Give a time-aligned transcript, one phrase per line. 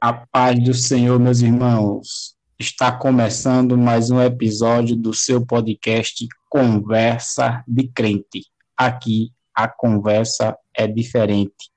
[0.00, 2.34] A paz do Senhor, meus irmãos.
[2.58, 8.46] Está começando mais um episódio do seu podcast Conversa de Crente.
[8.76, 11.70] Aqui a conversa é diferente.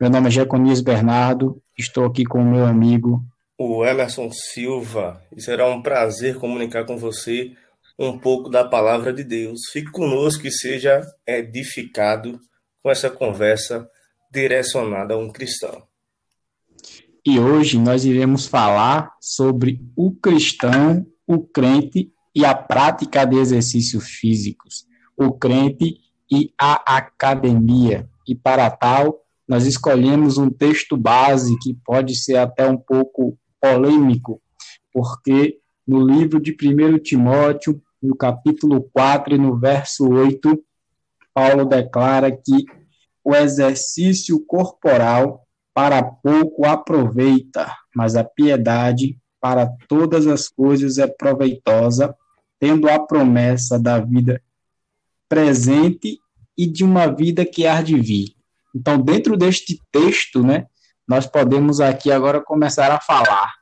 [0.00, 3.24] Meu nome é Jeconias Bernardo, estou aqui com o meu amigo
[3.58, 7.52] o Emerson Silva e será um prazer comunicar com você
[7.98, 9.60] um pouco da palavra de Deus.
[9.72, 12.38] Fique conosco e seja edificado
[12.82, 13.88] com essa conversa
[14.30, 15.86] direcionada a um cristão.
[17.26, 24.06] E hoje nós iremos falar sobre o cristão, o crente e a prática de exercícios
[24.06, 25.96] físicos, o crente
[26.30, 28.08] e a academia.
[28.28, 34.40] E para tal, nós escolhemos um texto base que pode ser até um pouco polêmico,
[34.92, 40.62] porque no livro de 1 Timóteo, no capítulo 4 e no verso 8,
[41.34, 42.64] Paulo declara que
[43.24, 45.45] o exercício corporal
[45.76, 52.16] para pouco aproveita, mas a piedade para todas as coisas é proveitosa,
[52.58, 54.42] tendo a promessa da vida
[55.28, 56.18] presente
[56.56, 58.34] e de uma vida que há de vir.
[58.74, 60.64] Então, dentro deste texto, né,
[61.06, 63.52] nós podemos aqui agora começar a falar.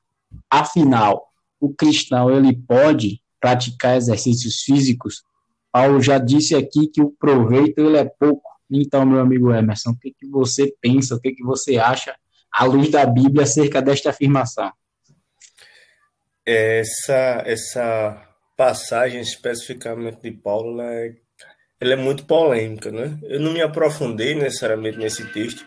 [0.49, 1.27] Afinal,
[1.59, 5.25] o cristão ele pode praticar exercícios físicos?
[5.73, 8.53] Paulo já disse aqui que o proveito ele é pouco.
[8.70, 12.15] Então, meu amigo Emerson, o que, que você pensa, o que, que você acha,
[12.53, 14.73] à luz da Bíblia, acerca desta afirmação?
[16.47, 21.15] Essa, essa passagem especificamente de Paulo, ela é,
[21.81, 23.19] ela é muito polêmica, né?
[23.23, 25.67] Eu não me aprofundei necessariamente nesse texto,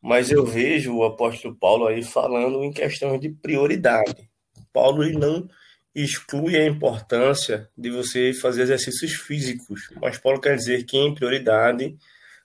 [0.00, 4.28] mas eu vejo o apóstolo Paulo aí falando em questão de prioridade.
[4.72, 5.48] Paulo não
[5.94, 11.96] exclui a importância de você fazer exercícios físicos, mas Paulo quer dizer que em prioridade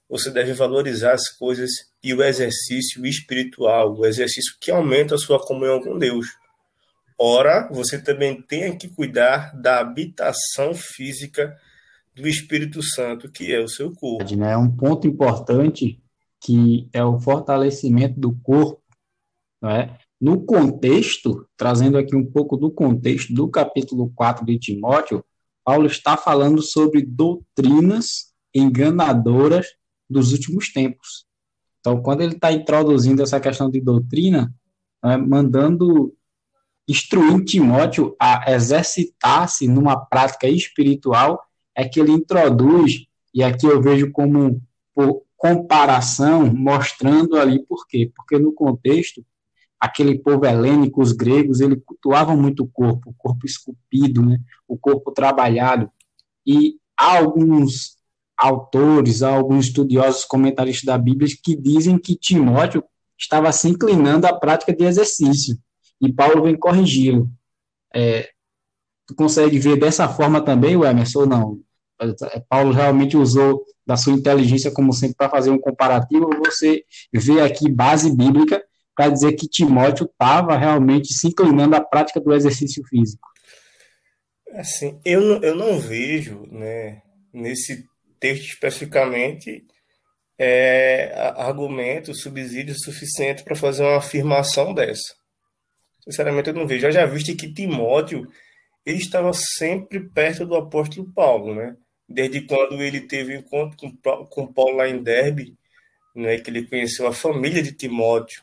[0.09, 1.69] você deve valorizar as coisas
[2.03, 6.25] e o exercício espiritual, o exercício que aumenta a sua comunhão com Deus.
[7.17, 11.55] Ora, você também tem que cuidar da habitação física
[12.15, 14.43] do Espírito Santo, que é o seu corpo.
[14.43, 16.01] É um ponto importante
[16.41, 18.81] que é o fortalecimento do corpo,
[19.61, 19.97] não é?
[20.19, 25.23] No contexto, trazendo aqui um pouco do contexto do capítulo 4 de Timóteo,
[25.63, 29.67] Paulo está falando sobre doutrinas enganadoras
[30.09, 31.25] dos últimos tempos.
[31.79, 34.53] Então, quando ele está introduzindo essa questão de doutrina,
[35.03, 36.13] né, mandando
[36.87, 41.39] instruindo Timóteo a exercitar-se numa prática espiritual,
[41.75, 44.59] é que ele introduz, e aqui eu vejo como
[44.93, 48.11] por comparação, mostrando ali por quê?
[48.13, 49.23] Porque no contexto,
[49.79, 54.77] aquele povo helênico, os gregos, ele cultuavam muito o corpo, o corpo esculpido, né, o
[54.77, 55.89] corpo trabalhado,
[56.45, 57.98] e há alguns
[58.39, 62.83] autores, alguns estudiosos comentaristas da Bíblia que dizem que Timóteo
[63.17, 65.57] estava se inclinando à prática de exercício,
[66.01, 67.29] e Paulo vem corrigi-lo.
[67.93, 68.29] É,
[69.05, 71.59] tu consegue ver dessa forma também, Emerson, ou não?
[72.01, 77.41] É, Paulo realmente usou da sua inteligência, como sempre, para fazer um comparativo, você vê
[77.41, 78.63] aqui base bíblica
[78.95, 83.27] para dizer que Timóteo estava realmente se inclinando à prática do exercício físico.
[84.53, 87.01] Assim, eu eu não vejo, né,
[87.33, 87.85] nesse
[88.19, 89.65] texto especificamente
[90.37, 95.15] é, argumento, subsídio suficiente para fazer uma afirmação dessa.
[96.03, 96.87] Sinceramente, eu não vejo.
[96.87, 98.27] Eu já visto que Timóteo
[98.85, 101.75] ele estava sempre perto do apóstolo Paulo, né?
[102.07, 105.55] Desde quando ele teve encontro com, com Paulo lá em Derbe,
[106.15, 108.41] né, que ele conheceu a família de Timóteo.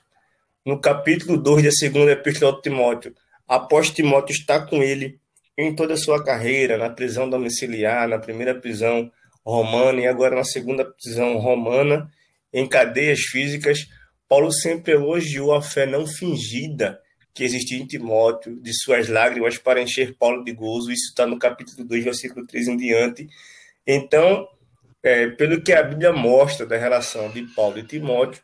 [0.65, 3.15] No capítulo 2 da segunda epístola de Timóteo,
[3.47, 5.19] após Timóteo estar com ele
[5.59, 9.11] em toda a sua carreira, na prisão domiciliar, na primeira prisão,
[9.47, 12.11] romana e agora na segunda prisão romana,
[12.53, 13.87] em cadeias físicas,
[14.29, 17.01] Paulo sempre elogiou a fé não fingida
[17.33, 20.91] que existia em Timóteo, de suas lágrimas para encher Paulo de gozo.
[20.91, 23.29] Isso está no capítulo 2, versículo 3 em diante.
[23.87, 24.49] Então,
[25.03, 28.43] é, pelo que a Bíblia mostra da relação de Paulo e Timóteo,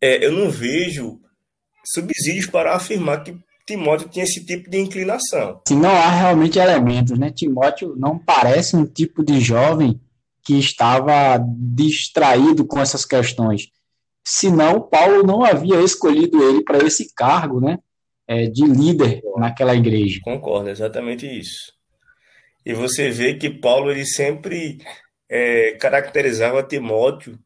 [0.00, 1.20] é, eu não vejo
[1.84, 3.38] subsídios para afirmar que
[3.68, 5.60] Timóteo tinha esse tipo de inclinação.
[5.68, 7.30] Se não há realmente elementos, né?
[7.30, 10.00] Timóteo não parece um tipo de jovem
[10.42, 13.68] que estava distraído com essas questões.
[14.26, 17.78] Senão, Paulo não havia escolhido ele para esse cargo, né?
[18.26, 20.18] É, de líder naquela igreja.
[20.22, 21.74] Concordo, exatamente isso.
[22.64, 24.78] E você vê que Paulo ele sempre
[25.28, 27.38] é, caracterizava Timóteo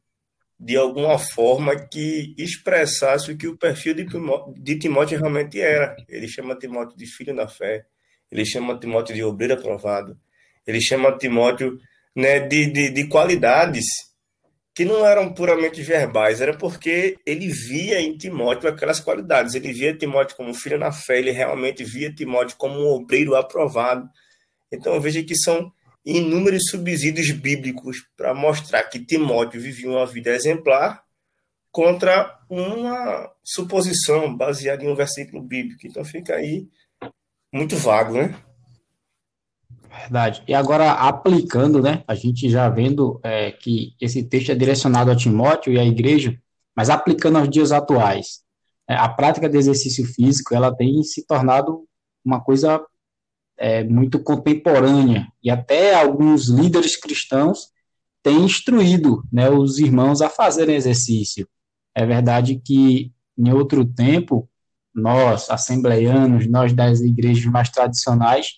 [0.65, 4.07] de alguma forma que expressasse o que o perfil de
[4.59, 5.97] de Timóteo realmente era.
[6.09, 7.85] Ele chama Timóteo de filho da fé,
[8.31, 10.17] ele chama Timóteo de obreiro aprovado,
[10.65, 11.77] ele chama Timóteo
[12.15, 13.85] né, de, de, de qualidades
[14.73, 19.55] que não eram puramente verbais, era porque ele via em Timóteo aquelas qualidades.
[19.57, 24.09] Ele via Timóteo como filho na fé, ele realmente via Timóteo como um obreiro aprovado.
[24.73, 25.73] Então veja que são
[26.05, 31.03] inúmeros subsídios bíblicos para mostrar que Timóteo vivia uma vida exemplar
[31.71, 35.87] contra uma suposição baseada em um versículo bíblico.
[35.87, 36.69] Então fica aí
[37.53, 38.37] muito vago, né?
[39.89, 40.43] Verdade.
[40.49, 42.03] E agora, aplicando, né?
[42.09, 46.39] A gente já vendo é, que esse texto é direcionado a Timóteo e à igreja,
[46.75, 48.43] mas aplicando aos dias atuais,
[48.89, 51.87] é, a prática de exercício físico, ela tem se tornado
[52.25, 52.83] uma coisa
[53.63, 57.69] é, muito contemporânea, e até alguns líderes cristãos
[58.21, 61.49] têm instruído né, os irmãos a fazerem exercício.
[61.95, 64.49] É verdade que, em outro tempo,
[64.93, 68.49] nós, assembleianos, nós das igrejas mais tradicionais,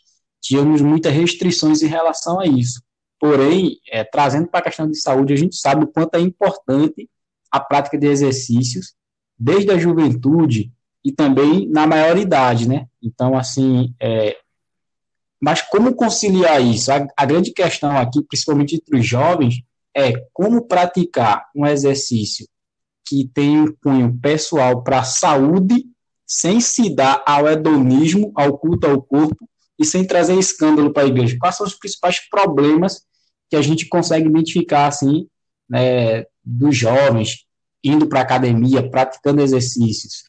[0.40, 2.82] tínhamos muitas restrições em relação a isso.
[3.20, 7.10] Porém, é, trazendo para a questão de saúde, a gente sabe o quanto é importante
[7.52, 8.94] a prática de exercícios,
[9.38, 10.72] desde a juventude
[11.04, 12.86] e também na maioridade, né?
[13.02, 14.38] Então, assim, é,
[15.44, 16.90] mas como conciliar isso?
[16.90, 19.56] A, a grande questão aqui, principalmente entre os jovens,
[19.94, 22.48] é como praticar um exercício
[23.06, 25.84] que tem um cunho pessoal para a saúde,
[26.26, 29.46] sem se dar ao hedonismo, ao culto ao corpo,
[29.78, 31.36] e sem trazer escândalo para a igreja?
[31.38, 33.02] Quais são os principais problemas
[33.50, 35.28] que a gente consegue identificar, assim,
[35.68, 37.44] né, dos jovens
[37.84, 40.24] indo para a academia, praticando exercícios?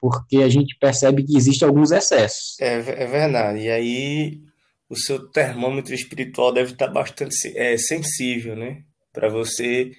[0.00, 2.54] Porque a gente percebe que existem alguns excessos.
[2.60, 3.62] É, é verdade.
[3.62, 4.51] E aí
[4.92, 8.82] o seu termômetro espiritual deve estar bastante é, sensível, né?
[9.10, 9.90] Para você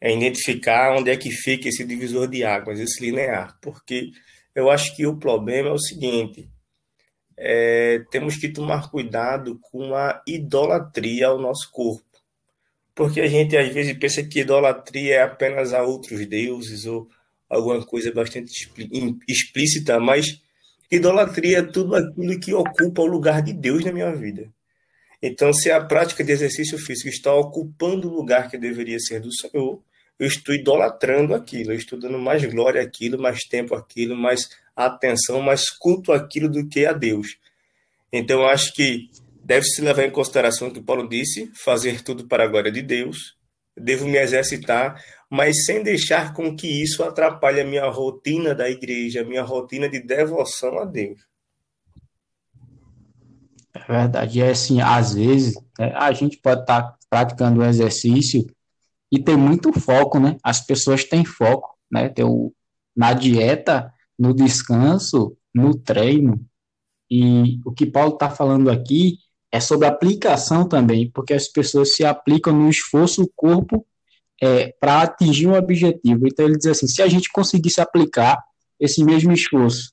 [0.00, 3.58] é, identificar onde é que fica esse divisor de águas, esse linear.
[3.60, 4.10] Porque
[4.54, 6.48] eu acho que o problema é o seguinte:
[7.36, 12.02] é, temos que tomar cuidado com a idolatria ao nosso corpo.
[12.94, 17.06] Porque a gente às vezes pensa que idolatria é apenas a outros deuses ou
[17.50, 18.50] alguma coisa bastante
[19.28, 20.40] explícita, mas
[20.96, 24.52] idolatria é tudo aquilo que ocupa o lugar de Deus na minha vida.
[25.22, 29.32] Então, se a prática de exercício físico está ocupando o lugar que deveria ser do
[29.32, 29.80] Senhor,
[30.18, 35.40] eu estou idolatrando aquilo, eu estou dando mais glória àquilo, mais tempo àquilo, mais atenção,
[35.40, 37.38] mais culto àquilo do que a Deus.
[38.12, 39.08] Então, acho que
[39.42, 43.36] deve-se levar em consideração o que Paulo disse, fazer tudo para a glória de Deus,
[43.76, 45.02] devo me exercitar,
[45.32, 49.88] mas sem deixar com que isso atrapalhe a minha rotina da igreja, a minha rotina
[49.88, 51.26] de devoção a Deus.
[53.72, 58.46] É verdade, é assim, às vezes né, a gente pode estar tá praticando o exercício
[59.10, 60.36] e ter muito foco, né?
[60.42, 62.10] As pessoas têm foco, né?
[62.10, 62.52] Tem o,
[62.94, 66.44] na dieta, no descanso, no treino.
[67.10, 69.16] E o que Paulo está falando aqui
[69.50, 73.86] é sobre aplicação também, porque as pessoas se aplicam no esforço, o corpo,
[74.42, 76.26] é, para atingir um objetivo.
[76.26, 78.42] Então ele diz assim: se a gente conseguisse aplicar
[78.80, 79.92] esse mesmo esforço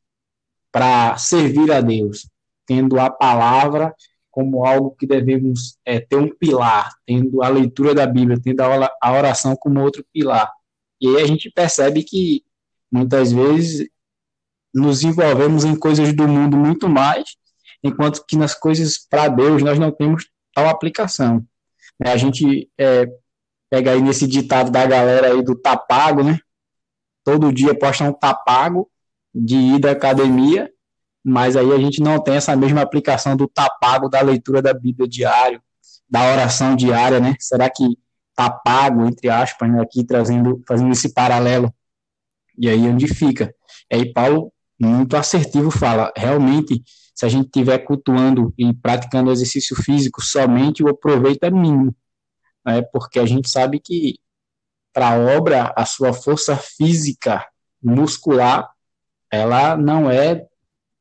[0.72, 2.28] para servir a Deus,
[2.66, 3.94] tendo a palavra
[4.32, 9.12] como algo que devemos é, ter um pilar, tendo a leitura da Bíblia, tendo a
[9.12, 10.52] oração como outro pilar.
[11.00, 12.44] E aí a gente percebe que
[12.92, 13.88] muitas vezes
[14.74, 17.36] nos envolvemos em coisas do mundo muito mais,
[17.84, 21.46] enquanto que nas coisas para Deus nós não temos tal aplicação.
[22.04, 23.08] A gente é,
[23.70, 26.40] pega aí nesse ditado da galera aí do tapago, né?
[27.24, 28.90] Todo dia posta um tapago
[29.34, 30.72] de ir da academia,
[31.24, 35.08] mas aí a gente não tem essa mesma aplicação do tapago da leitura da Bíblia
[35.08, 35.62] diário,
[36.10, 37.36] da oração diária, né?
[37.40, 37.98] Será que
[38.36, 41.74] tá pago, entre aspas, né, aqui trazendo, fazendo esse paralelo?
[42.58, 43.54] E aí onde fica?
[43.92, 46.82] E aí Paulo, muito assertivo, fala, realmente,
[47.14, 51.94] se a gente estiver cultuando e praticando exercício físico, somente o proveito é mínimo,
[52.70, 54.16] né, porque a gente sabe que
[54.94, 57.46] para a obra, a sua força física,
[57.82, 58.70] muscular,
[59.32, 60.46] ela não é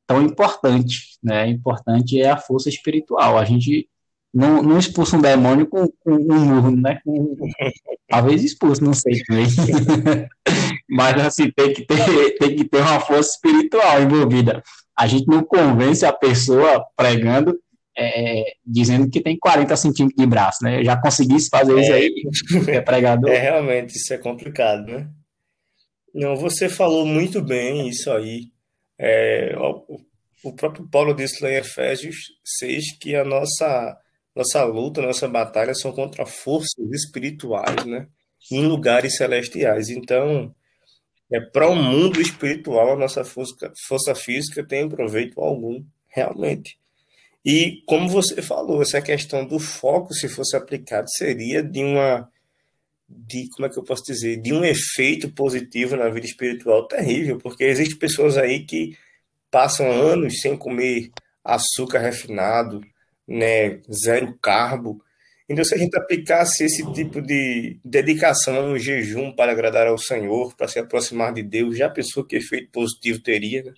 [0.06, 1.48] tão importante, né?
[1.48, 3.38] Importante é a força espiritual.
[3.38, 3.88] A gente
[4.32, 7.00] não, não expulsa um demônio com, com um murro, né?
[7.04, 7.37] Com,
[8.08, 9.46] talvez expulso, não sei também.
[10.88, 14.62] Mas assim, tem que, ter, tem que ter uma força espiritual envolvida.
[14.96, 17.58] A gente não convence a pessoa pregando
[17.99, 20.78] é, dizendo que tem 40 centímetros de braço, né?
[20.78, 22.23] Eu já conseguisse fazer é, isso aí,
[22.69, 23.28] é pregador.
[23.28, 25.11] É, realmente, isso é complicado, né?
[26.14, 28.52] Não, você falou muito bem isso aí.
[28.97, 30.00] É, o,
[30.45, 32.17] o, próprio Paulo disse lá em Efésios
[32.61, 33.99] 6 que a nossa,
[34.35, 38.07] nossa luta, nossa batalha são contra forças espirituais, né?
[38.50, 39.88] Em lugares celestiais.
[39.88, 40.55] Então,
[41.33, 46.78] é para o mundo espiritual, a nossa força, força física tem proveito algum, realmente.
[47.45, 52.28] E, como você falou, essa questão do foco, se fosse aplicado, seria de uma
[53.09, 57.38] de, como é que eu posso dizer, de um efeito positivo na vida espiritual terrível,
[57.38, 58.97] porque existem pessoas aí que
[59.50, 61.11] passam anos sem comer
[61.42, 62.83] açúcar refinado,
[63.26, 65.02] né, zero carbo.
[65.49, 70.54] Então, se a gente aplicasse esse tipo de dedicação no jejum para agradar ao Senhor,
[70.54, 73.62] para se aproximar de Deus, já pensou que efeito positivo teria?
[73.64, 73.73] Né?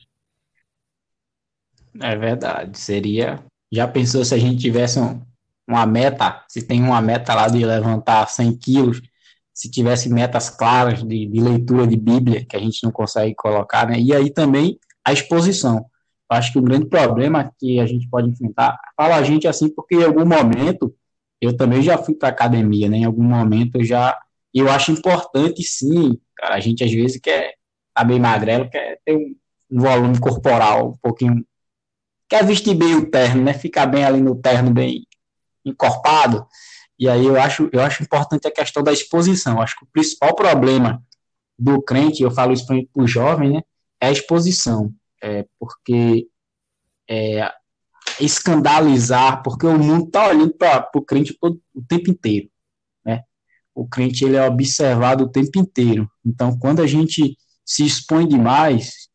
[2.13, 2.77] É verdade.
[2.77, 3.45] Seria.
[3.73, 5.21] Já pensou se a gente tivesse um,
[5.67, 6.45] uma meta?
[6.49, 9.01] Se tem uma meta lá de levantar 100 quilos,
[9.55, 13.87] se tivesse metas claras de, de leitura de Bíblia, que a gente não consegue colocar,
[13.87, 14.01] né?
[14.01, 15.87] E aí também a exposição.
[16.31, 19.69] Eu acho que o grande problema que a gente pode enfrentar, fala a gente assim,
[19.69, 20.95] porque em algum momento
[21.41, 22.99] eu também já fui para academia, né?
[22.99, 24.19] Em algum momento eu já.
[24.53, 26.57] Eu acho importante, sim, cara.
[26.57, 27.55] A gente às vezes quer
[27.95, 29.35] tá bem magrelo, quer ter um,
[29.71, 31.45] um volume corporal um pouquinho
[32.31, 33.53] quer vestir bem o terno, né?
[33.53, 35.05] Ficar bem ali no terno, bem
[35.65, 36.47] encorpado.
[36.97, 39.55] E aí eu acho, eu acho importante a questão da exposição.
[39.55, 41.03] Eu acho que o principal problema
[41.59, 43.63] do crente, eu falo isso para o jovem, né?
[44.01, 44.95] É a exposição.
[45.23, 46.29] É, porque
[47.09, 47.53] é,
[48.21, 52.49] escandalizar, porque o mundo está olhando para o crente todo, o tempo inteiro.
[53.05, 53.25] Né?
[53.75, 56.11] O crente ele é observado o tempo inteiro.
[56.25, 59.10] Então, quando a gente se expõe demais,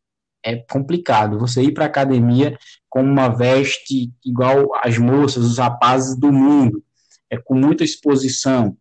[0.46, 1.40] é complicado.
[1.40, 6.84] Você ir para academia com uma veste igual as moças, os rapazes do mundo,
[7.30, 8.78] é com muita exposição.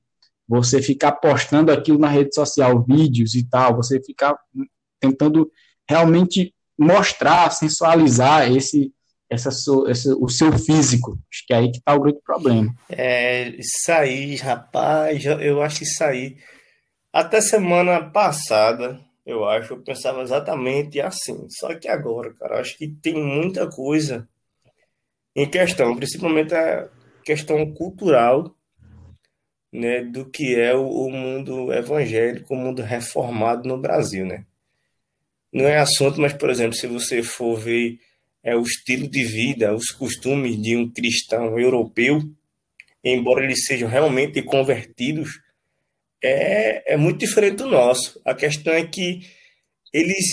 [0.46, 4.36] Você ficar postando aquilo na rede social, vídeos e tal, você ficar
[5.00, 5.50] tentando
[5.88, 8.92] realmente mostrar, sensualizar esse,
[9.30, 9.48] essa,
[10.20, 11.18] o seu físico.
[11.32, 12.74] Acho que é aí que está o grande problema.
[12.90, 16.36] É, isso aí, rapaz, eu acho que isso aí.
[17.10, 21.48] Até semana passada, eu acho, eu pensava exatamente assim.
[21.50, 24.28] Só que agora, cara, acho que tem muita coisa
[25.34, 26.88] em questão, principalmente a
[27.24, 28.54] questão cultural,
[29.72, 34.46] né, do que é o, o mundo evangélico, o mundo reformado no Brasil, né?
[35.52, 37.98] Não é assunto, mas, por exemplo, se você for ver
[38.42, 42.20] é, o estilo de vida, os costumes de um cristão europeu,
[43.02, 45.40] embora eles sejam realmente convertidos,
[46.24, 48.20] é, é muito diferente do nosso.
[48.24, 49.20] A questão é que
[49.92, 50.26] eles,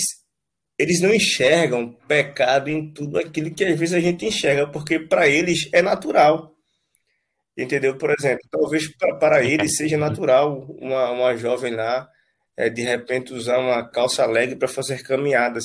[0.78, 5.28] eles não enxergam pecado em tudo aquilo que às vezes a gente enxerga, porque para
[5.28, 6.50] eles é natural.
[7.56, 7.98] Entendeu?
[7.98, 12.08] Por exemplo, talvez para eles seja natural uma, uma jovem lá,
[12.56, 15.64] é, de repente, usar uma calça alegre para fazer caminhadas.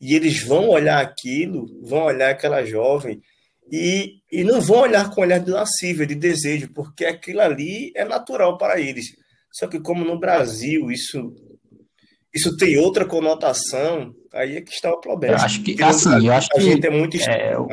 [0.00, 3.20] E eles vão olhar aquilo, vão olhar aquela jovem
[3.70, 8.04] e, e não vão olhar com olhar de lascívia, de desejo, porque aquilo ali é
[8.04, 9.06] natural para eles.
[9.52, 11.34] Só que como no Brasil isso
[12.34, 15.36] isso tem outra conotação, aí é que está o problema.
[15.36, 17.66] Eu acho que assim, eu acho que a gente é muito é, o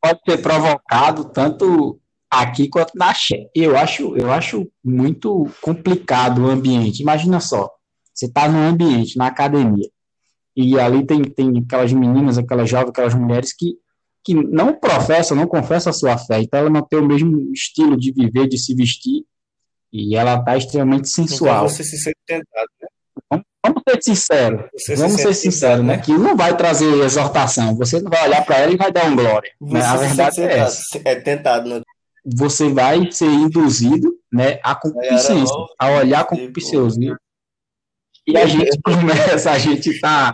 [0.00, 1.98] pode ser provocado tanto
[2.30, 3.48] aqui quanto na Xé.
[3.54, 7.02] Eu acho, eu acho muito complicado o ambiente.
[7.02, 7.68] Imagina só,
[8.14, 9.88] você está num ambiente, na academia,
[10.54, 13.74] e ali tem, tem aquelas meninas, aquelas jovens, aquelas mulheres que,
[14.22, 17.96] que não professam, não confessam a sua fé, então ela não tem o mesmo estilo
[17.96, 19.24] de viver, de se vestir,
[19.92, 21.64] e ela está extremamente sensual.
[21.64, 22.88] Então você se sente tentado, né?
[23.30, 24.70] Vamos, vamos ser sinceros.
[24.72, 25.96] Você vamos se ser sinceros, né?
[25.96, 26.02] né?
[26.02, 27.76] Que não vai trazer exortação.
[27.76, 29.50] Você não vai olhar para ela e vai dar um glória.
[29.60, 29.82] Né?
[29.82, 30.82] A verdade é essa.
[31.04, 31.82] É tentado, né?
[32.24, 37.16] Você vai ser induzido né, a concupiscência, a olhar com concupiscência.
[38.26, 40.32] E a gente começa, a gente tá.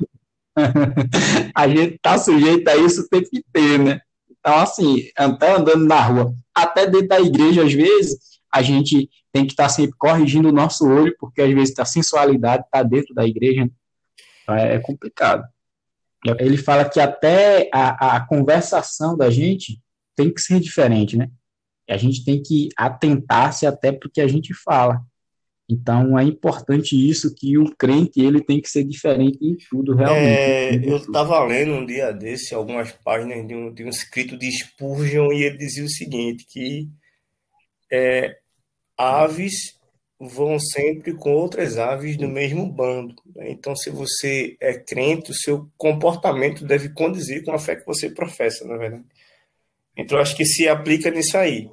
[1.54, 4.00] a gente tá sujeito a isso o tempo inteiro, né?
[4.30, 8.16] Então, assim, até andando na rua, até dentro da igreja, às vezes,
[8.52, 12.64] a gente tem que estar sempre corrigindo o nosso olho, porque às vezes a sensualidade
[12.64, 13.68] está dentro da igreja.
[14.48, 15.44] É, é complicado.
[16.38, 19.80] Ele fala que até a, a conversação da gente
[20.16, 21.30] tem que ser diferente, né?
[21.88, 25.00] A gente tem que atentar-se até para o que a gente fala.
[25.68, 30.26] Então é importante isso que o crente ele tem que ser diferente em tudo realmente.
[30.26, 34.50] É, eu estava lendo um dia desse algumas páginas de um, de um escrito de
[34.50, 36.88] Spurgeon e ele dizia o seguinte que
[37.90, 38.38] é,
[38.96, 39.76] aves
[40.18, 43.14] vão sempre com outras aves do mesmo bando.
[43.34, 43.50] Né?
[43.50, 48.10] Então, se você é crente, o seu comportamento deve condizer com a fé que você
[48.10, 49.04] professa, na verdade.
[49.96, 51.70] Então, acho que se aplica nisso aí.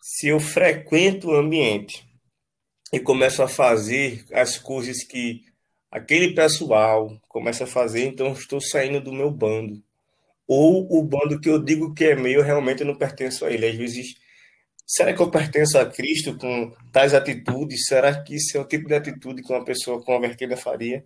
[0.00, 2.06] Se eu frequento o ambiente
[2.92, 5.44] e começo a fazer as coisas que
[5.90, 9.82] aquele pessoal começa a fazer, então estou saindo do meu bando.
[10.46, 13.66] Ou o bando que eu digo que é meu, realmente eu não pertenço a ele.
[13.66, 14.14] Às vezes
[14.86, 17.86] Será que eu pertenço a Cristo com tais atitudes?
[17.86, 21.04] Será que isso é o tipo de atitude que uma pessoa convertida faria?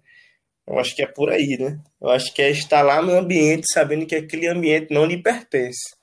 [0.66, 1.80] Eu acho que é por aí, né?
[2.00, 5.96] Eu acho que é estar lá no ambiente sabendo que aquele ambiente não lhe pertence.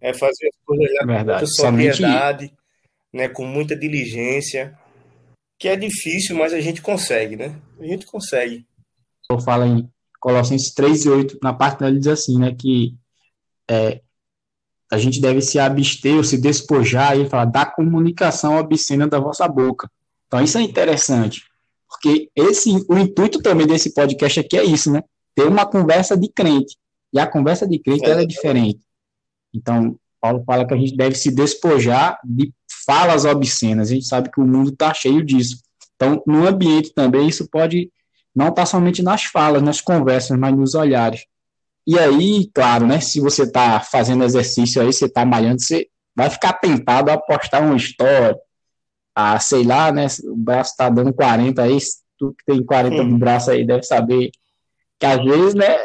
[0.00, 2.52] É fazer as coisas lá com sobriedade,
[3.12, 4.76] né, com muita diligência,
[5.58, 7.58] que é difícil, mas a gente consegue, né?
[7.80, 8.66] A gente consegue.
[9.30, 9.88] Eu falo em
[10.20, 12.94] Colossenses 3 e 8, na parte dela diz assim, né, que
[13.70, 14.02] é,
[14.90, 19.18] a gente deve se abster ou se despojar, e ele fala, da comunicação obscena da
[19.18, 19.90] vossa boca.
[20.26, 21.42] Então isso é interessante,
[21.88, 25.02] porque esse, o intuito também desse podcast aqui é isso, né?
[25.34, 26.76] Ter uma conversa de crente.
[27.12, 28.10] E a conversa de crente, é.
[28.10, 28.80] ela é diferente.
[29.54, 32.52] Então, Paulo fala que a gente deve se despojar de
[32.84, 33.90] falas obscenas.
[33.90, 35.58] A gente sabe que o mundo está cheio disso.
[35.94, 37.90] Então, no ambiente também, isso pode
[38.34, 41.24] não estar tá somente nas falas, nas conversas, mas nos olhares.
[41.86, 46.30] E aí, claro, né, se você está fazendo exercício aí, você está malhando, você vai
[46.30, 48.36] ficar tentado a postar uma história,
[49.14, 51.78] a, sei lá, né, o braço está dando 40 aí,
[52.18, 53.08] tu que tem 40 hum.
[53.08, 54.30] no braço aí deve saber
[54.98, 55.76] que às vezes, né,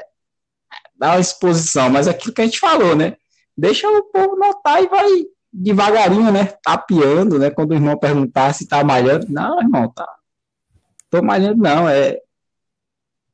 [0.96, 3.18] dá uma exposição, mas aquilo que a gente falou, né,
[3.58, 6.54] deixa o povo notar e vai devagarinho, né?
[6.64, 7.50] Tapeando, né?
[7.50, 10.08] Quando o irmão perguntar se tá malhando, não, irmão, tá.
[11.10, 12.20] Tô malhando, não, é,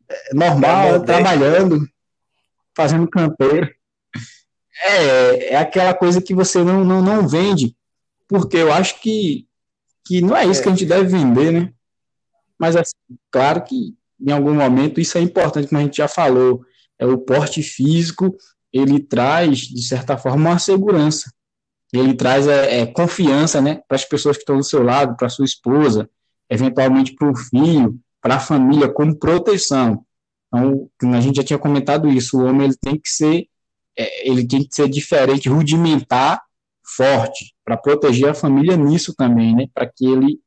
[0.10, 1.86] é normal, tá trabalhando,
[2.76, 3.70] fazendo campeiro.
[4.84, 7.76] É, é aquela coisa que você não, não, não vende,
[8.28, 9.48] porque eu acho que,
[10.06, 10.64] que não é isso é.
[10.64, 11.74] que a gente deve vender, né?
[12.60, 12.96] Mas, assim,
[13.32, 16.62] claro que em algum momento isso é importante, como a gente já falou,
[17.00, 18.36] é o porte físico
[18.76, 21.32] ele traz, de certa forma, uma segurança.
[21.94, 25.30] Ele traz é, é confiança né, para as pessoas que estão do seu lado, para
[25.30, 26.10] sua esposa,
[26.50, 30.06] eventualmente para o filho, para a família, como proteção.
[30.48, 33.48] Então, a gente já tinha comentado isso, o homem ele tem que ser,
[33.98, 36.42] é, ele tem que ser diferente, rudimentar,
[36.96, 40.40] forte, para proteger a família nisso também, né, para que ele,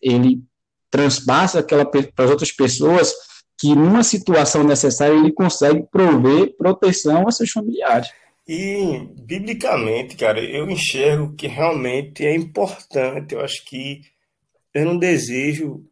[0.00, 0.42] ele
[0.90, 3.12] transpasse aquela para as outras pessoas
[3.58, 8.08] que numa situação necessária ele consegue prover proteção a seus familiares.
[8.48, 13.34] E, biblicamente, cara, eu enxergo que realmente é importante.
[13.34, 14.00] Eu acho que
[14.74, 15.84] eu não desejo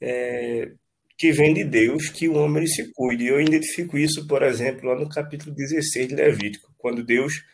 [0.00, 0.72] é,
[1.20, 3.26] que vem de Deus que o homem se cuide.
[3.26, 7.44] Eu identifico isso, por exemplo, lá no capítulo 16 de Levítico, quando Deus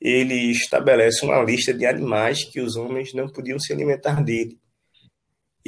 [0.00, 4.58] ele estabelece uma lista de animais que os homens não podiam se alimentar dele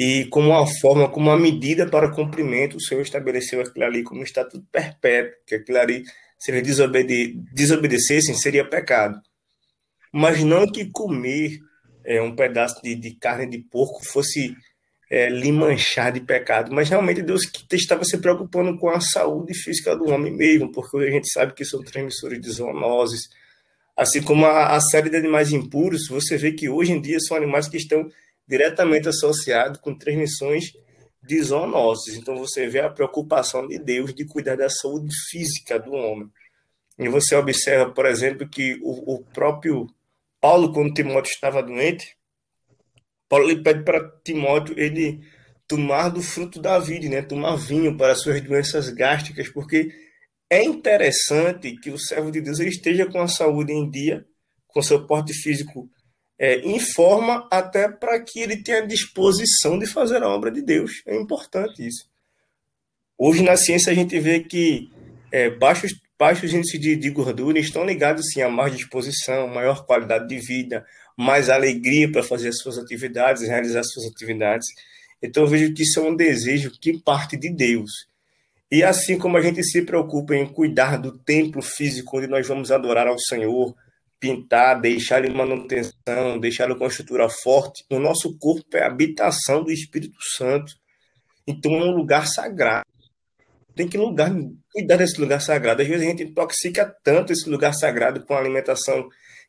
[0.02, 4.22] e como uma forma, como uma medida para cumprimento, o Senhor estabeleceu aquilo ali como
[4.22, 6.04] um estatuto perpétuo, que aquilo ali,
[6.38, 9.20] se eles desobede desobedecessem, seria pecado.
[10.10, 11.58] Mas não que comer
[12.02, 14.54] é, um pedaço de, de, carne de porco fosse
[15.10, 17.42] é, lhe manchar de pecado, mas realmente Deus
[17.72, 21.64] estava se preocupando com a saúde física do homem mesmo, porque a gente sabe que
[21.64, 23.28] são transmissores de zoonoses,
[23.96, 27.36] assim como a, a série de animais impuros, você vê que hoje em dia são
[27.36, 28.08] animais que estão
[28.46, 30.72] diretamente associado com transmissões
[31.22, 32.16] de zoonoses.
[32.16, 36.28] Então você vê a preocupação de Deus de cuidar da saúde física do homem.
[36.98, 39.86] E você observa, por exemplo, que o, o próprio
[40.40, 42.16] Paulo, quando Timóteo estava doente,
[43.30, 45.20] Paulo lhe pede para Timóteo ele
[45.68, 47.22] tomar do fruto da vida, né?
[47.22, 49.88] tomar vinho para suas doenças gástricas, porque
[50.50, 54.26] é interessante que o servo de Deus ele esteja com a saúde em dia,
[54.66, 55.88] com seu porte físico
[56.36, 61.02] é, informa até para que ele tenha disposição de fazer a obra de Deus.
[61.06, 62.10] É importante isso.
[63.16, 64.90] Hoje na ciência a gente vê que
[65.30, 70.26] é, baixos, baixos índices de, de, gordura estão ligados sim a mais disposição, maior qualidade
[70.26, 70.84] de vida,
[71.20, 74.66] mais alegria para fazer as suas atividades, realizar as suas atividades.
[75.22, 77.90] Então eu vejo que isso é um desejo que parte de Deus.
[78.70, 82.70] E assim como a gente se preocupa em cuidar do templo físico onde nós vamos
[82.70, 83.74] adorar ao Senhor,
[84.18, 87.84] pintar, deixar em manutenção, deixar com estrutura forte.
[87.90, 90.72] O nosso corpo é a habitação do Espírito Santo.
[91.46, 92.86] Então é um lugar sagrado.
[93.74, 94.30] Tem que lugar,
[94.72, 95.82] cuidar desse lugar sagrado.
[95.82, 99.08] Às vezes a gente intoxica tanto esse lugar sagrado com a alimentação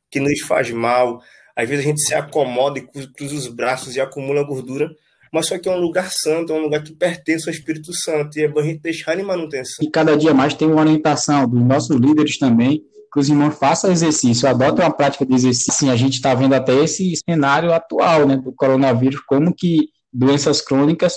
[0.10, 1.21] que nos faz mal.
[1.62, 4.89] Às vezes a gente se acomoda e cruza os braços e acumula gordura.
[5.32, 8.38] Mas só que é um lugar santo, é um lugar que pertence ao Espírito Santo.
[8.38, 9.86] E é bom a gente deixar em manutenção.
[9.86, 12.82] E cada dia mais tem uma orientação dos nossos líderes também
[13.13, 15.74] que os irmãos façam exercício, adotem uma prática de exercício.
[15.74, 20.62] Sim, a gente está vendo até esse cenário atual né, do coronavírus, como que doenças
[20.62, 21.15] crônicas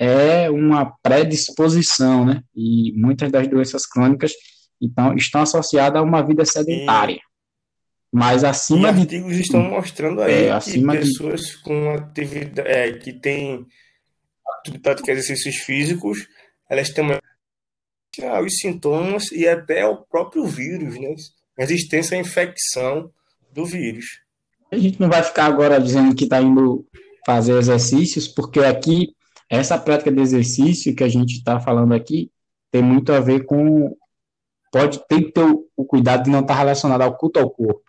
[0.00, 2.42] é uma predisposição, né?
[2.54, 4.32] E muitas das doenças crônicas
[4.80, 7.20] então estão associadas a uma vida sedentária.
[8.12, 12.92] Mas acima e artigos de, estão mostrando aí é, que pessoas de, com atividade é,
[12.92, 13.66] que têm
[14.82, 16.26] prática de exercícios físicos,
[16.68, 17.04] elas têm
[18.44, 21.14] os sintomas e até o próprio vírus, né?
[21.56, 23.10] Resistência à infecção
[23.52, 24.20] do vírus.
[24.70, 26.86] A gente não vai ficar agora dizendo que está indo
[27.24, 29.14] fazer exercícios, porque aqui,
[29.50, 32.30] essa prática de exercício que a gente está falando aqui,
[32.70, 33.96] tem muito a ver com.
[34.70, 37.50] Pode ter que ter o, o cuidado de não estar tá relacionado ao culto ao
[37.50, 37.87] corpo.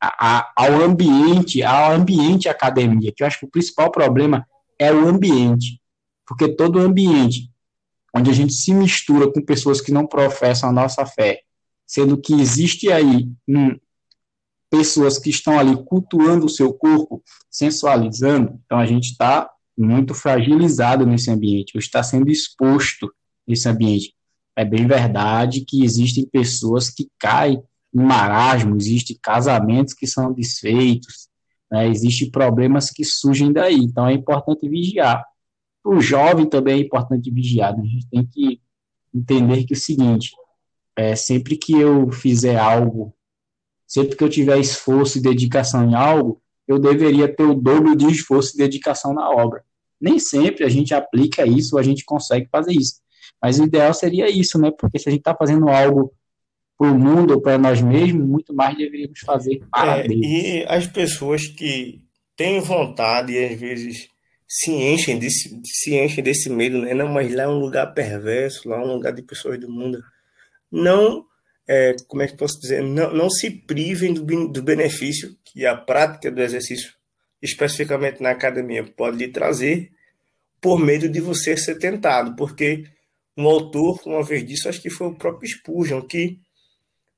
[0.00, 4.46] A, ao ambiente, ao ambiente academia, que eu acho que o principal problema
[4.78, 5.80] é o ambiente,
[6.26, 7.50] porque todo ambiente
[8.14, 11.42] onde a gente se mistura com pessoas que não professam a nossa fé,
[11.86, 13.78] sendo que existe aí hum,
[14.70, 21.06] pessoas que estão ali cultuando o seu corpo, sensualizando, então a gente está muito fragilizado
[21.06, 23.12] nesse ambiente, ou está sendo exposto
[23.46, 24.14] nesse ambiente.
[24.56, 31.28] É bem verdade que existem pessoas que caem em marasmo, existem casamentos que são desfeitos,
[31.70, 35.24] né, existem problemas que surgem daí, então é importante vigiar.
[35.84, 37.82] O jovem também é importante vigiar, né?
[37.82, 38.60] a gente tem que
[39.14, 40.30] entender que é o seguinte,
[40.96, 43.14] é, sempre que eu fizer algo,
[43.86, 48.06] sempre que eu tiver esforço e dedicação em algo, eu deveria ter o dobro de
[48.06, 49.64] esforço e dedicação na obra.
[50.00, 53.00] Nem sempre a gente aplica isso, a gente consegue fazer isso.
[53.42, 54.70] Mas o ideal seria isso, né?
[54.70, 56.12] Porque se a gente está fazendo algo
[56.80, 60.20] para o mundo ou para nós mesmos, muito mais deveríamos fazer para é, Deus.
[60.24, 62.00] E as pessoas que
[62.34, 64.08] têm vontade e às vezes
[64.48, 66.94] se enchem desse, se enchem desse medo, né?
[66.94, 70.02] Não, mas lá é um lugar perverso, lá é um lugar de pessoas do mundo.
[70.72, 71.26] Não,
[71.68, 72.82] é, como é que posso dizer?
[72.82, 76.94] Não, não se privem do, do benefício que a prática do exercício
[77.42, 79.90] especificamente na academia, pode lhe trazer
[80.60, 82.84] por medo de você ser tentado, porque
[83.36, 86.38] um autor, uma vez disso, acho que foi o próprio Spurgeon, que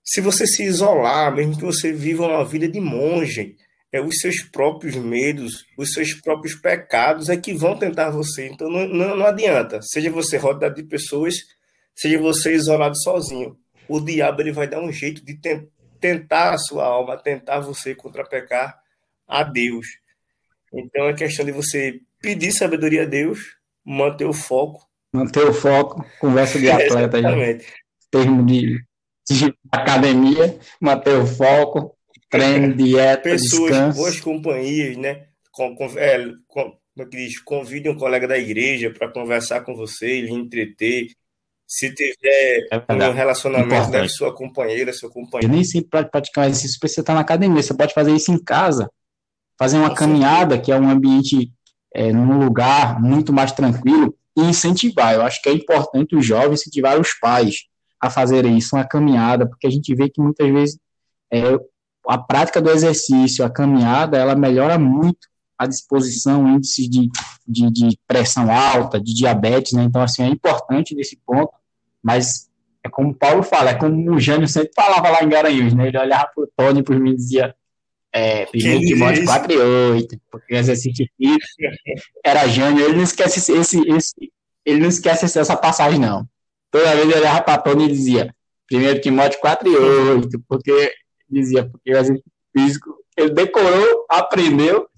[0.05, 3.57] se você se isolar, mesmo que você viva uma vida de monge,
[3.93, 8.49] é os seus próprios medos, os seus próprios pecados é que vão tentar você.
[8.49, 11.35] Então não, não, não adianta, seja você rodeado de pessoas,
[11.95, 13.57] seja você isolado sozinho.
[13.87, 15.39] O diabo ele vai dar um jeito de
[16.01, 18.81] tentar a sua alma, tentar você contra pecar
[19.29, 19.87] a Deus.
[20.73, 24.89] Então é questão de você pedir sabedoria a Deus, manter o foco.
[25.13, 27.61] Manter o foco, conversa de atleta aí.
[28.11, 28.85] Termo de, de,
[29.71, 31.97] academia, manter o foco,
[32.31, 33.99] treino, dieta, Pessoas, descanso.
[33.99, 35.27] boas companhias, né?
[35.51, 39.75] Com, com, é, com, como é diz, convide um colega da igreja para conversar com
[39.75, 41.09] você, lhe entreter.
[41.67, 45.53] Se tiver é um relacionamento, deve sua companheira, seu companheiro.
[45.53, 48.91] Eu nem sempre praticar exercício precisa estar na academia, você pode fazer isso em casa
[49.63, 51.53] fazer uma caminhada, que é um ambiente
[51.95, 55.15] é, num lugar muito mais tranquilo, e incentivar.
[55.15, 57.67] Eu acho que é importante os jovens incentivar os pais
[58.03, 60.79] a fazerem isso, uma caminhada, porque a gente vê que muitas vezes
[61.33, 61.41] é,
[62.09, 67.09] a prática do exercício, a caminhada, ela melhora muito a disposição, índice de,
[67.47, 69.85] de, de pressão alta, de diabetes, né?
[69.85, 71.53] Então, assim, é importante nesse ponto,
[72.03, 72.51] mas
[72.83, 75.87] é como o Paulo fala, é como o Jânio sempre falava lá em Garanhuns, né?
[75.87, 77.55] Ele olhava para o Tony e para mim e dizia,
[78.13, 81.47] é, 1 Timóteo 4 e 8, porque exercício físico
[82.25, 84.33] era Jânio, ele não esquece esse, esse,
[84.67, 86.27] ele não esquece essa passagem, não.
[86.73, 88.35] Toda vez ele olhava para Tony e dizia
[88.73, 90.91] 1 Timóteo 4 e 8, porque
[91.29, 94.89] dizia, porque o exercício físico, ele decorou, aprendeu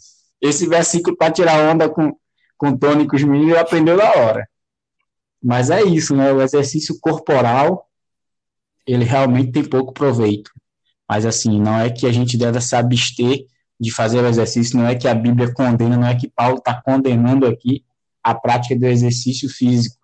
[0.40, 2.16] esse versículo para tirar onda com,
[2.56, 4.48] com Tony com os meninos, aprendeu na hora.
[5.42, 6.32] Mas é isso, né?
[6.32, 7.90] O exercício corporal,
[8.87, 10.52] ele realmente tem pouco proveito.
[11.08, 13.46] Mas assim, não é que a gente deve se abster
[13.80, 16.80] de fazer o exercício, não é que a Bíblia condena, não é que Paulo está
[16.80, 17.84] condenando aqui
[18.22, 20.04] a prática do exercício físico,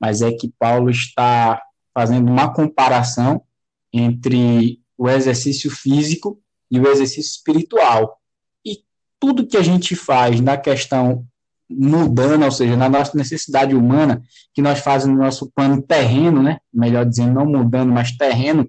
[0.00, 1.60] mas é que Paulo está
[1.94, 3.42] fazendo uma comparação
[3.92, 8.20] entre o exercício físico e o exercício espiritual.
[8.64, 8.84] E
[9.18, 11.26] tudo que a gente faz na questão
[11.68, 14.22] mudando, ou seja, na nossa necessidade humana,
[14.54, 16.58] que nós fazemos no nosso plano terreno, né?
[16.72, 18.68] Melhor dizendo, não mudando, mas terreno,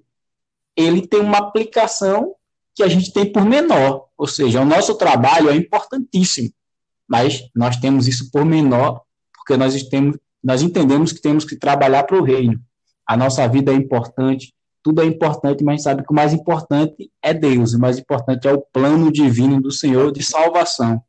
[0.75, 2.33] ele tem uma aplicação
[2.73, 6.51] que a gente tem por menor, ou seja, o nosso trabalho é importantíssimo,
[7.07, 9.01] mas nós temos isso por menor
[9.47, 12.59] porque nós temos, nós entendemos que temos que trabalhar para o reino.
[13.05, 16.33] A nossa vida é importante, tudo é importante, mas a gente sabe que o mais
[16.33, 21.01] importante é Deus, o mais importante é o plano divino do Senhor de salvação.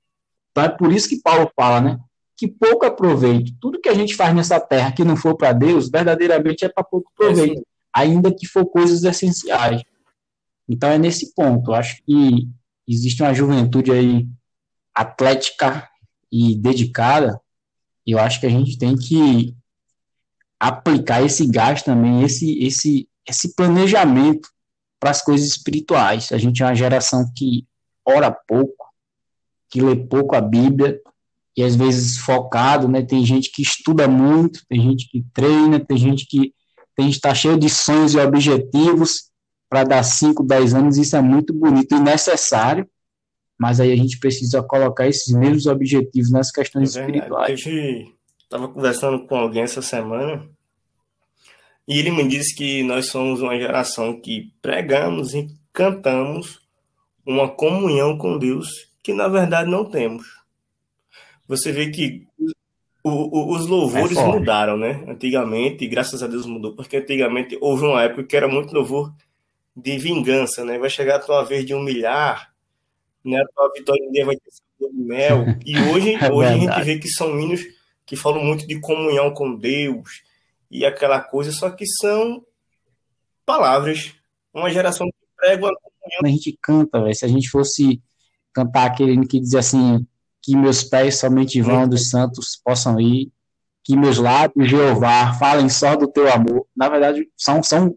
[0.51, 1.99] Então é por isso que Paulo fala, né?
[2.37, 3.53] Que pouco aproveito.
[3.61, 6.85] Tudo que a gente faz nessa terra que não for para Deus, verdadeiramente é para
[6.85, 7.63] pouco proveito
[7.99, 9.83] ainda que for coisas essenciais.
[10.69, 11.73] Então é nesse ponto.
[11.73, 12.49] Acho que
[12.87, 14.29] existe uma juventude aí
[14.95, 15.89] atlética
[16.31, 17.41] e dedicada,
[18.09, 19.55] e eu acho que a gente tem que
[20.59, 24.49] aplicar esse gás também, esse, esse, esse planejamento
[24.99, 26.33] para as coisas espirituais.
[26.33, 27.67] A gente é uma geração que
[28.03, 28.87] ora pouco,
[29.69, 30.99] que lê pouco a Bíblia,
[31.55, 33.03] e às vezes focado, né?
[33.03, 36.55] Tem gente que estuda muito, tem gente que treina, tem gente que
[36.99, 39.25] está cheio de sonhos e objetivos
[39.69, 42.89] para dar 5, 10 anos, isso é muito bonito e necessário,
[43.59, 47.67] mas aí a gente precisa colocar esses mesmos objetivos nas questões é espirituais.
[47.67, 50.49] Eu estava conversando com alguém essa semana
[51.87, 56.61] e ele me disse que nós somos uma geração que pregamos e cantamos
[57.27, 60.27] uma comunhão com Deus que na verdade não temos.
[61.49, 62.27] Você vê que
[63.03, 65.03] o, o, os louvores é mudaram, né?
[65.09, 69.15] Antigamente, graças a Deus mudou, porque antigamente houve uma época que era muito louvor
[69.75, 70.79] de vingança, né?
[70.79, 72.48] Vai chegar a tua vez de humilhar,
[73.29, 73.43] né?
[73.59, 75.45] A vitória em dia vai ter sabor de mel.
[75.65, 77.61] E hoje, é hoje a gente vê que são hinos
[78.07, 80.23] que falam muito de comunhão com Deus
[80.71, 82.43] e aquela coisa, só que são
[83.45, 84.15] palavras.
[84.53, 86.21] Uma geração que prega uma comunhão.
[86.25, 88.03] A gente canta, se a gente fosse
[88.53, 90.07] cantar aquele que diz assim,
[90.43, 93.31] que meus pés somente vão dos santos possam ir,
[93.85, 96.67] que meus lábios, Jeová, falem só do teu amor.
[96.77, 97.95] Na verdade, são, são,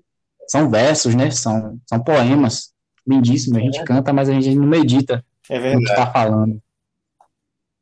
[0.47, 1.31] são versos, né?
[1.31, 2.70] São, são poemas
[3.07, 3.57] lindíssimos.
[3.57, 3.83] A gente é.
[3.83, 6.61] canta, mas a gente não medita é no que está falando.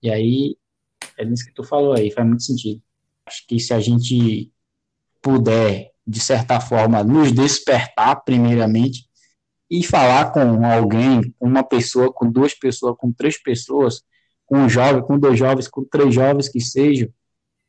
[0.02, 0.58] E aí,
[1.18, 2.82] é nisso que tu falou aí, faz muito sentido.
[3.26, 4.52] Acho que se a gente
[5.22, 9.08] puder, de certa forma, nos despertar, primeiramente,
[9.70, 14.02] e falar com alguém, com uma pessoa, com duas pessoas, com três pessoas,
[14.46, 17.08] com um jovem, com dois jovens, com três jovens que sejam,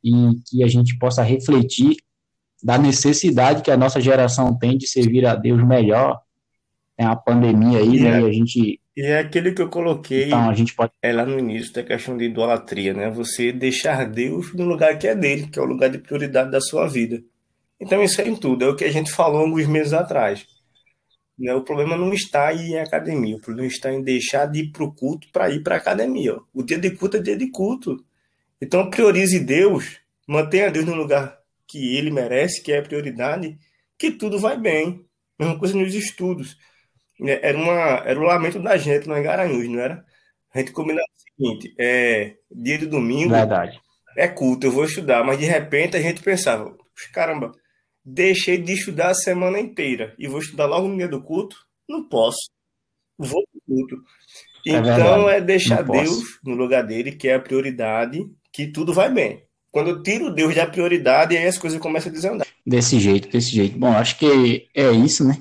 [0.03, 0.11] e
[0.47, 1.97] que a gente possa refletir
[2.63, 6.19] da necessidade que a nossa geração tem de servir a Deus melhor.
[7.01, 8.19] Tem a pandemia aí, e né?
[8.19, 8.79] É, e a gente.
[8.95, 10.91] E é aquele que eu coloquei então, a gente pode...
[11.01, 13.09] é lá no início da questão de idolatria, né?
[13.09, 16.61] Você deixar Deus no lugar que é dele, que é o lugar de prioridade da
[16.61, 17.23] sua vida.
[17.79, 18.65] Então, isso é em tudo.
[18.65, 20.45] É o que a gente falou alguns meses atrás.
[21.39, 21.51] Né?
[21.55, 24.93] O problema não está em academia, o problema está em deixar de ir para o
[24.93, 26.35] culto para ir para a academia.
[26.35, 26.41] Ó.
[26.53, 27.97] O dia de culto é dia de culto.
[28.61, 31.35] Então priorize Deus, mantenha Deus no lugar
[31.67, 33.57] que ele merece, que é a prioridade,
[33.97, 35.03] que tudo vai bem.
[35.39, 36.55] Mesma coisa nos estudos.
[37.27, 37.73] É, era, uma,
[38.05, 40.03] era o lamento da gente lá em Garanhuns, não era?
[40.53, 43.79] A gente combinava o seguinte: é, dia de domingo Verdade.
[44.17, 46.75] é culto, eu vou estudar, mas de repente a gente pensava,
[47.13, 47.51] caramba,
[48.03, 51.55] deixei de estudar a semana inteira e vou estudar logo no dia do culto?
[51.87, 52.49] Não posso.
[53.17, 53.95] Vou pro culto.
[54.67, 58.19] É então é, é deixar Deus no lugar dele, que é a prioridade,
[58.51, 59.43] que tudo vai bem.
[59.71, 62.47] Quando eu tiro Deus da prioridade, aí as coisas começam a desandar.
[62.65, 63.77] Desse jeito, desse jeito.
[63.77, 65.37] Bom, acho que é isso, né?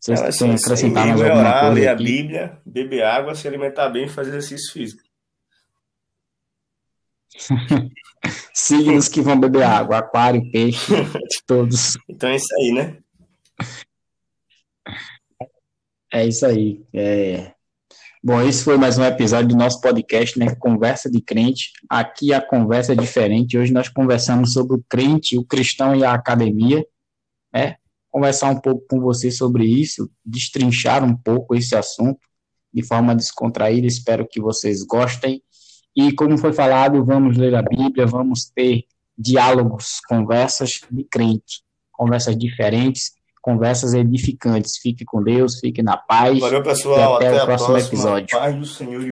[0.00, 2.02] Vocês Ela, têm acrescentar mais alguma orar, coisa ler aqui?
[2.02, 5.02] a Bíblia, beber água, se alimentar bem e fazer exercício físico.
[8.54, 10.92] signos que vão beber água, aquário, peixe,
[11.46, 11.96] todos.
[12.08, 12.98] Então é isso aí, né?
[16.12, 16.82] É isso aí.
[16.94, 17.52] É...
[18.22, 20.54] Bom, esse foi mais um episódio do nosso podcast, né?
[20.56, 21.72] Conversa de crente.
[21.88, 23.58] Aqui a conversa é diferente.
[23.58, 26.84] Hoje nós conversamos sobre o crente, o cristão e a academia,
[27.52, 27.76] né?
[28.10, 32.20] Conversar um pouco com você sobre isso, destrinchar um pouco esse assunto
[32.72, 33.86] de forma descontraída.
[33.86, 35.42] Espero que vocês gostem.
[35.94, 38.84] E, como foi falado, vamos ler a Bíblia, vamos ter
[39.16, 44.76] diálogos, conversas de crente, conversas diferentes, conversas edificantes.
[44.76, 46.38] Fique com Deus, fique na paz.
[46.38, 47.14] Valeu, pessoal.
[47.14, 47.88] E até, até o próximo próxima.
[47.88, 48.38] episódio.
[48.38, 49.02] Paz do Senhor.